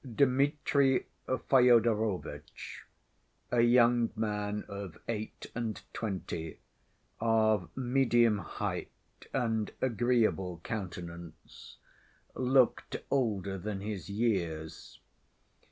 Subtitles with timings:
[0.03, 2.87] Dmitri Fyodorovitch,
[3.51, 6.57] a young man of eight and twenty,
[7.19, 8.89] of medium height
[9.31, 11.77] and agreeable countenance,
[12.33, 14.99] looked older than his years.